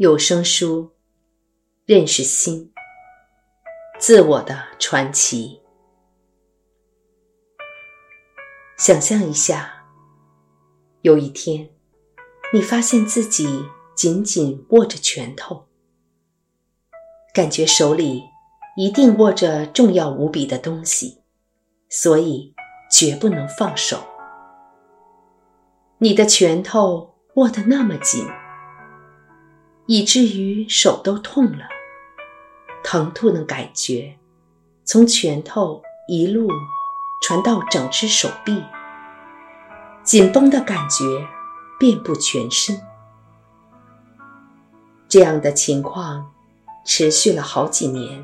[0.00, 0.92] 有声书，
[1.84, 2.72] 认识心，
[3.98, 5.60] 自我的传奇。
[8.78, 9.84] 想象一下，
[11.02, 11.68] 有一天，
[12.50, 13.46] 你发现自己
[13.94, 15.66] 紧紧握着拳头，
[17.34, 18.22] 感觉手里
[18.78, 21.20] 一定握着重要无比的东西，
[21.90, 22.54] 所以
[22.90, 24.02] 绝不能放手。
[25.98, 28.26] 你的拳头握得那么紧。
[29.90, 31.64] 以至于手都痛了，
[32.84, 34.16] 疼痛的感觉
[34.84, 36.48] 从拳头一路
[37.20, 38.62] 传到整只手臂，
[40.04, 41.26] 紧绷的感觉
[41.76, 42.80] 遍布全身。
[45.08, 46.32] 这样的情况
[46.84, 48.22] 持续了好几年，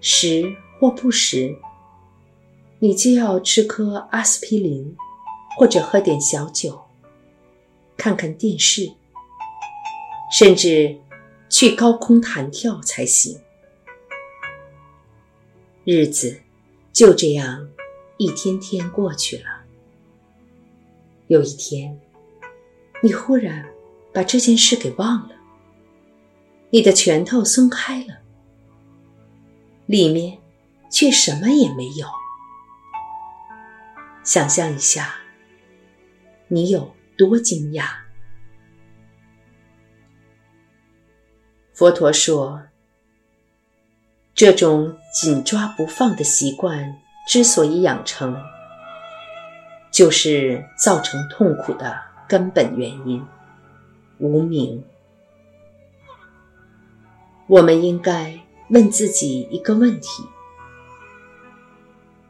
[0.00, 1.58] 时或不时，
[2.78, 4.96] 你就要吃颗阿司匹林，
[5.58, 6.84] 或者喝点小酒，
[7.98, 8.94] 看看电视。
[10.32, 10.98] 甚至
[11.50, 13.38] 去高空弹跳才行。
[15.84, 16.40] 日子
[16.92, 17.68] 就这样
[18.16, 19.44] 一天天过去了。
[21.26, 22.00] 有一天，
[23.02, 23.68] 你忽然
[24.12, 25.34] 把这件事给忘了，
[26.70, 28.18] 你的拳头松开了，
[29.86, 30.38] 里面
[30.90, 32.06] 却什么也没有。
[34.24, 35.16] 想象一下，
[36.48, 38.01] 你有多惊讶。
[41.82, 42.62] 佛陀说
[44.36, 48.40] ：“这种紧抓不放的习惯之所以养成，
[49.90, 53.20] 就是造成痛苦的根本原因——
[54.20, 54.84] 无明。
[57.48, 58.38] 我们应该
[58.68, 60.22] 问自己一个问题：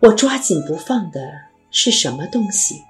[0.00, 1.22] 我抓紧不放的
[1.70, 2.82] 是什么东西？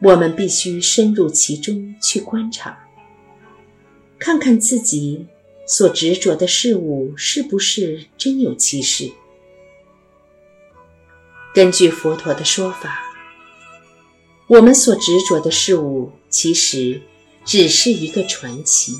[0.00, 2.76] 我们必须深入其中去观察。”
[4.18, 5.26] 看看自己
[5.66, 9.10] 所执着的事物是不是真有其事。
[11.54, 13.00] 根据佛陀的说法，
[14.46, 17.00] 我们所执着的事物其实
[17.44, 18.92] 只是一个传奇，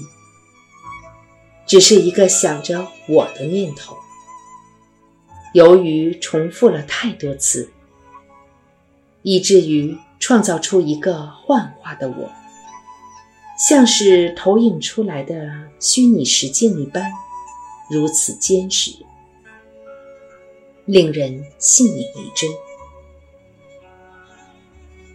[1.66, 3.96] 只是一个想着我的念头。
[5.54, 7.70] 由于重复了太多次，
[9.22, 12.30] 以至于创造出一个幻化的我。
[13.58, 17.10] 像是投影出来的虚拟实境一般，
[17.90, 18.92] 如此坚实，
[20.84, 22.48] 令人信以为真。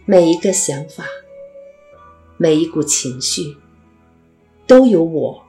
[0.04, 1.06] 每一个想法，
[2.36, 3.56] 每一股情绪，
[4.66, 5.42] 都有我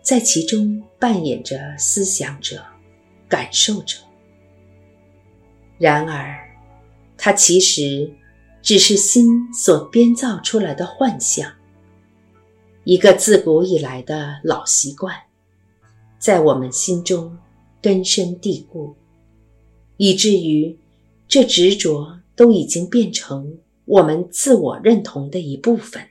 [0.00, 2.64] 在其中扮演着思想者、
[3.28, 3.98] 感受者。
[5.76, 6.34] 然而，
[7.18, 8.10] 它其实
[8.62, 11.52] 只是心所编造出来的幻象。
[12.84, 15.14] 一个自古以来的老习惯，
[16.18, 17.38] 在我们心中
[17.82, 18.96] 根深蒂固，
[19.98, 20.78] 以至于
[21.28, 26.08] 这执着都已经变成我们自我认同的一部分。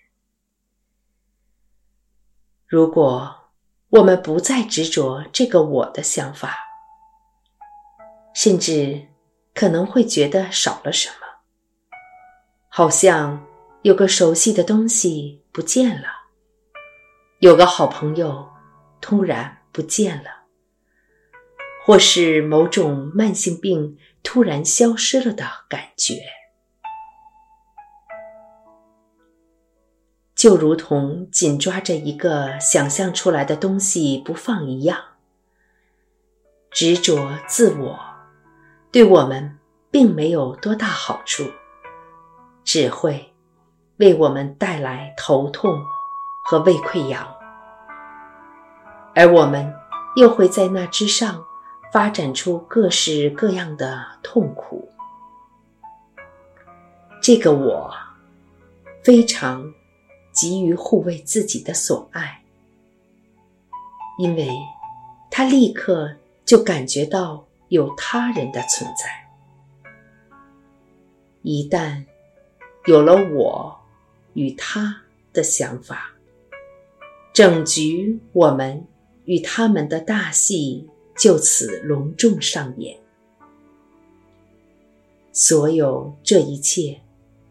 [2.68, 3.36] 如果
[3.90, 6.56] 我们不再执着这个“我的”想法，
[8.36, 9.07] 甚至
[9.56, 11.25] 可能会觉得少了什么，
[12.69, 13.44] 好像
[13.81, 16.19] 有个熟悉的东西不见了。
[17.39, 18.50] 有个好朋友
[19.00, 20.29] 突然不见了，
[21.85, 26.22] 或是某种慢性病突然消失了的感觉，
[30.35, 35.01] 就如同紧抓着一个想象出来的东西不放一样。
[36.71, 38.00] 执着自我，
[38.91, 39.57] 对我们
[39.89, 41.50] 并没有多大好处，
[42.66, 43.33] 只会
[43.95, 45.81] 为我们带来头痛。
[46.50, 47.32] 和胃溃疡，
[49.14, 49.72] 而我们
[50.16, 51.46] 又会在那之上
[51.94, 54.92] 发展出各式各样的痛苦。
[57.22, 57.94] 这个我
[59.04, 59.63] 非常
[60.31, 62.42] 急于护卫自己的所爱，
[64.18, 64.50] 因为
[65.30, 69.30] 他立刻就感觉到有他人的存在。
[71.44, 72.06] 一旦
[72.88, 73.80] 有了我
[74.34, 76.12] 与他的想法，
[77.39, 78.86] 整局我们
[79.24, 83.00] 与他们的大戏就此隆重上演。
[85.31, 87.00] 所有这一切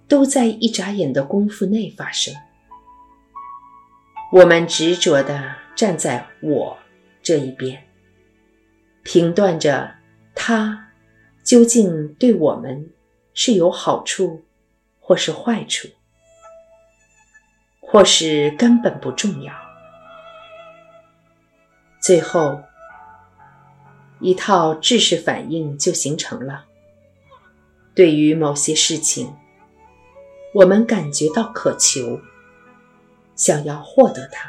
[0.07, 2.35] 都在一眨眼的功夫内发生。
[4.31, 6.77] 我们执着地站在我
[7.23, 7.83] 这一边，
[9.03, 9.95] 评断着
[10.35, 10.91] 他
[11.43, 12.91] 究竟对我们
[13.33, 14.43] 是有好处
[15.01, 15.89] 或是坏处。
[17.81, 19.68] 或是根本不重要。
[22.09, 22.63] 最后，
[24.19, 26.65] 一套知识反应就形成了。
[27.95, 29.37] 对于某些事情，
[30.55, 32.19] 我们感觉到渴求，
[33.37, 34.49] 想要获得它；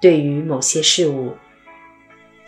[0.00, 1.36] 对于某些事物，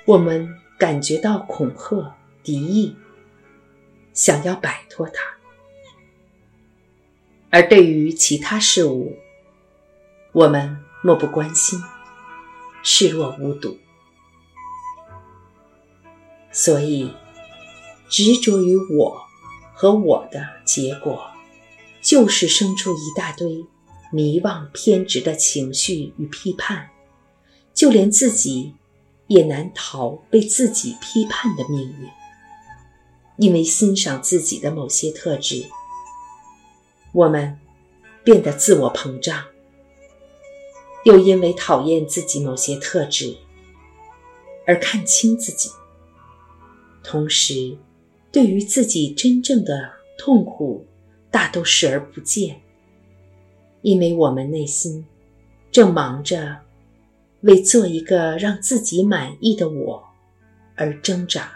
[0.06, 2.96] 我们感觉到恐吓、敌意，
[4.14, 5.20] 想要摆脱它；
[7.50, 9.18] 而对于其他事物，
[10.32, 11.78] 我们漠不关心。
[12.82, 13.76] 视若无睹，
[16.50, 17.12] 所以
[18.08, 19.20] 执着于我
[19.74, 21.30] 和我的结果，
[22.02, 23.64] 就是生出一大堆
[24.10, 26.90] 迷惘偏执的情绪与批判，
[27.72, 28.74] 就连自己
[29.26, 32.08] 也难逃被自己批判的命运。
[33.36, 35.66] 因为欣赏自己的某些特质，
[37.12, 37.58] 我们
[38.22, 39.44] 变得自我膨胀。
[41.04, 43.36] 又因为讨厌自己某些特质
[44.66, 45.70] 而看清自己，
[47.02, 47.76] 同时
[48.30, 50.86] 对于自己真正的痛苦
[51.30, 52.60] 大都视而不见，
[53.80, 55.04] 因为我们内心
[55.72, 56.58] 正忙着
[57.40, 60.04] 为做一个让自己满意的我
[60.76, 61.50] 而挣扎。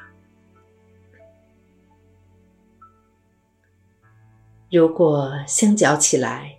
[4.71, 6.59] 如果相较起来，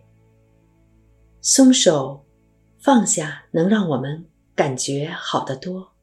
[1.41, 2.24] 松手。
[2.85, 5.95] 放下能让我们感觉好得多，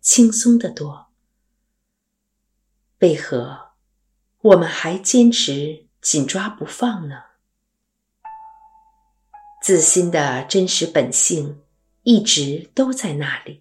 [0.00, 1.08] 轻松得多。
[3.00, 3.70] 为何
[4.42, 7.16] 我们还坚持紧抓不放呢？
[9.60, 11.60] 自心的真实本性
[12.04, 13.60] 一直都在那里，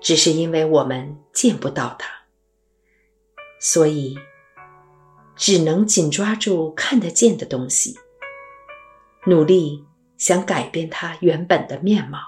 [0.00, 2.08] 只是因为我们见不到它，
[3.60, 4.18] 所以
[5.36, 7.98] 只能紧抓住看得见的东西，
[9.26, 9.84] 努力。
[10.18, 12.18] 想改变它原本的面貌，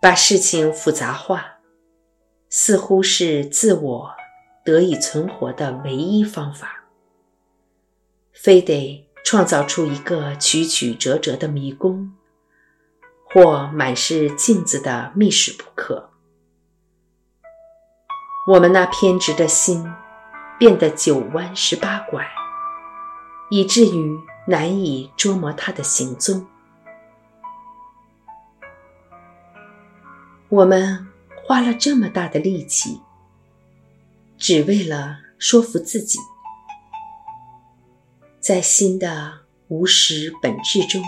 [0.00, 1.58] 把事情复杂化，
[2.48, 4.10] 似乎是自我
[4.64, 6.86] 得以存活的唯一方法。
[8.32, 12.10] 非得创造出一个曲曲折折的迷宫，
[13.28, 16.10] 或满是镜子的密室不可。
[18.48, 19.86] 我们那偏执的心
[20.58, 22.26] 变得九弯十八拐，
[23.50, 24.29] 以至于。
[24.50, 26.44] 难以捉摸他的行踪。
[30.48, 31.06] 我们
[31.44, 33.00] 花了这么大的力气，
[34.36, 36.18] 只为了说服自己，
[38.40, 41.00] 在心的无实本质中，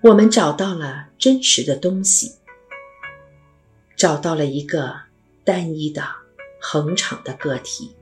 [0.00, 2.36] 我们找到了真实的东西，
[3.94, 4.98] 找到了一个
[5.44, 6.02] 单一的
[6.58, 7.94] 恒常的个体，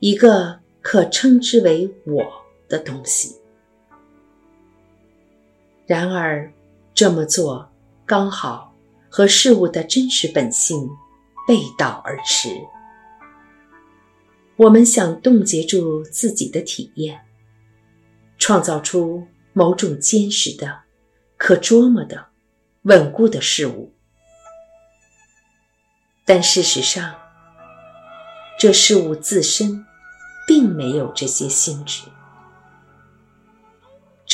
[0.00, 0.60] 一个。
[0.88, 3.36] 可称之为我的东西。
[5.86, 6.52] 然而，
[6.94, 7.70] 这么做
[8.04, 8.74] 刚好
[9.08, 10.88] 和事物的真实本性
[11.46, 12.50] 背道而驰。
[14.56, 17.20] 我们想冻结住自己的体验，
[18.38, 20.80] 创造出某种坚实的、
[21.36, 22.26] 可捉摸的、
[22.82, 23.92] 稳固的事物，
[26.24, 27.14] 但事实上，
[28.58, 29.84] 这事物自身。
[30.48, 32.02] 并没有这些性质，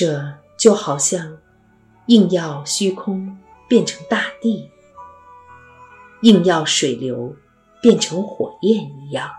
[0.02, 1.38] 这就好像
[2.06, 4.68] 硬要虚空变成大地，
[6.23, 7.37] 硬要水流
[7.80, 9.30] 变成火焰一样。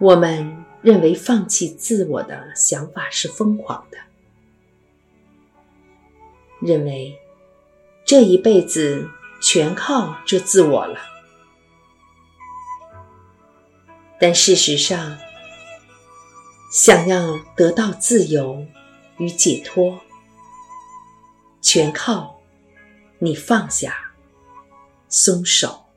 [0.00, 3.98] 我们认为放弃自我的想法是疯狂的，
[6.60, 7.16] 认为
[8.04, 9.08] 这一辈子
[9.40, 11.09] 全靠这自我了。
[14.20, 15.18] 但事实上，
[16.70, 18.66] 想要得到自由
[19.16, 19.98] 与解脱，
[21.62, 22.38] 全靠
[23.18, 24.12] 你放下、
[25.08, 25.89] 松手。